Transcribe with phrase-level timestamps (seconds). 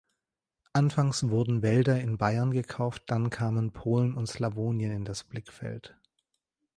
[0.73, 5.95] Anfangs wurden Wälder in Bayern gekauft, dann kamen Polen und Slawonien in das Blickfeld.